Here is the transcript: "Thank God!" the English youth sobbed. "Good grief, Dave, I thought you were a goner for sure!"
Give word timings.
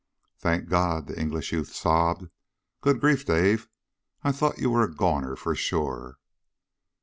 "Thank 0.39 0.67
God!" 0.67 1.05
the 1.05 1.19
English 1.21 1.51
youth 1.51 1.73
sobbed. 1.75 2.31
"Good 2.81 2.99
grief, 2.99 3.23
Dave, 3.23 3.69
I 4.23 4.31
thought 4.31 4.57
you 4.57 4.71
were 4.71 4.81
a 4.83 4.91
goner 4.91 5.35
for 5.35 5.53
sure!" 5.53 6.17